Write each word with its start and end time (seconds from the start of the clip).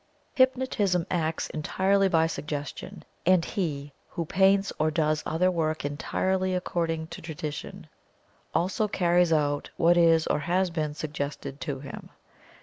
Hypnotism 0.33 1.05
acts 1.11 1.47
entirely 1.51 2.09
by 2.09 2.25
suggestion, 2.25 3.05
and 3.23 3.45
he 3.45 3.93
who 4.09 4.25
paints 4.25 4.73
or 4.79 4.89
does 4.89 5.21
other 5.27 5.51
work 5.51 5.85
entirely 5.85 6.55
according 6.55 7.05
to 7.09 7.21
Tradition, 7.21 7.85
also 8.51 8.87
carries 8.87 9.31
out 9.31 9.69
what 9.77 9.97
is 9.97 10.25
or 10.25 10.39
has 10.39 10.71
been 10.71 10.95
suggested 10.95 11.61
to 11.61 11.81
him. 11.81 12.09